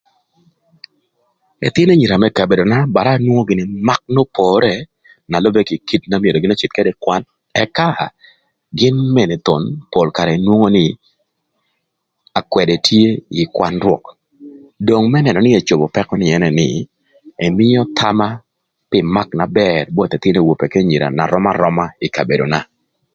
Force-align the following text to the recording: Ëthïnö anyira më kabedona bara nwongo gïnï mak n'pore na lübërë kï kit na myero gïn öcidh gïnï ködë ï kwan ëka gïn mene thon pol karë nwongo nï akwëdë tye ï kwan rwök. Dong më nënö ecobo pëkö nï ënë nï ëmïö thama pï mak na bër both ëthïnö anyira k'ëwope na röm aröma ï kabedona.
Ëthïnö 1.67 1.91
anyira 1.93 2.15
më 2.21 2.27
kabedona 2.37 2.77
bara 2.95 3.11
nwongo 3.23 3.43
gïnï 3.49 3.63
mak 3.87 4.01
n'pore 4.13 4.73
na 5.29 5.37
lübërë 5.43 5.67
kï 5.69 5.83
kit 5.87 6.01
na 6.07 6.15
myero 6.21 6.37
gïn 6.41 6.53
öcidh 6.55 6.71
gïnï 6.73 6.77
ködë 6.77 6.91
ï 6.95 6.99
kwan 7.03 7.23
ëka 7.63 7.89
gïn 8.79 8.97
mene 9.15 9.35
thon 9.45 9.63
pol 9.91 10.07
karë 10.17 10.33
nwongo 10.45 10.67
nï 10.77 10.85
akwëdë 12.39 12.75
tye 12.87 13.05
ï 13.41 13.43
kwan 13.55 13.75
rwök. 13.83 14.03
Dong 14.87 15.05
më 15.11 15.19
nënö 15.25 15.39
ecobo 15.59 15.85
pëkö 15.95 16.13
nï 16.17 16.33
ënë 16.35 16.49
nï 16.59 16.67
ëmïö 17.45 17.79
thama 17.97 18.29
pï 18.89 18.99
mak 19.15 19.29
na 19.39 19.45
bër 19.57 19.81
both 19.95 20.15
ëthïnö 20.17 20.39
anyira 20.39 21.05
k'ëwope 21.07 21.17
na 21.17 21.29
röm 21.31 21.45
aröma 21.51 21.85
ï 22.05 22.07
kabedona. 22.15 22.59